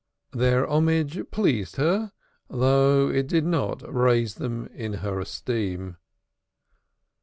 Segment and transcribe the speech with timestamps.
[0.31, 2.11] Their homage pleased her,
[2.49, 5.97] though it did not raise them in her esteem.